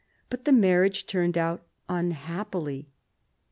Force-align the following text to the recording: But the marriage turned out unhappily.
But 0.31 0.45
the 0.45 0.51
marriage 0.51 1.05
turned 1.05 1.37
out 1.37 1.61
unhappily. 1.87 2.87